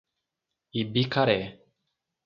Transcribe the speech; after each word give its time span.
Ibicaré 0.81 1.39